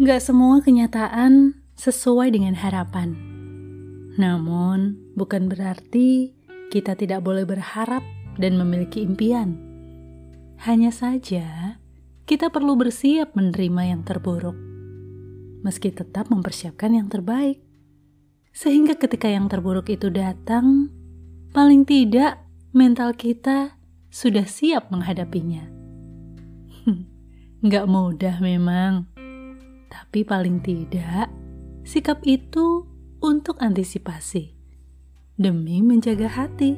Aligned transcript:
Gak 0.00 0.24
semua 0.24 0.64
kenyataan 0.64 1.60
sesuai 1.76 2.32
dengan 2.32 2.56
harapan. 2.56 3.12
Namun, 4.16 4.96
bukan 5.12 5.44
berarti 5.52 6.32
kita 6.72 6.96
tidak 6.96 7.20
boleh 7.20 7.44
berharap 7.44 8.00
dan 8.40 8.56
memiliki 8.56 9.04
impian. 9.04 9.60
Hanya 10.64 10.88
saja, 10.88 11.76
kita 12.24 12.48
perlu 12.48 12.80
bersiap 12.80 13.36
menerima 13.36 13.92
yang 13.92 14.00
terburuk, 14.00 14.56
meski 15.68 15.92
tetap 15.92 16.32
mempersiapkan 16.32 16.96
yang 16.96 17.12
terbaik. 17.12 17.60
Sehingga 18.56 18.96
ketika 18.96 19.28
yang 19.28 19.52
terburuk 19.52 19.92
itu 19.92 20.08
datang, 20.08 20.88
paling 21.52 21.84
tidak 21.84 22.40
mental 22.72 23.12
kita 23.12 23.76
sudah 24.08 24.48
siap 24.48 24.88
menghadapinya. 24.88 25.68
Nggak 27.68 27.84
mudah 27.84 28.40
memang 28.40 29.09
tapi 30.10 30.26
paling 30.26 30.58
tidak, 30.58 31.30
sikap 31.86 32.18
itu 32.26 32.82
untuk 33.22 33.54
antisipasi 33.62 34.58
demi 35.38 35.86
menjaga 35.86 36.26
hati. 36.26 36.74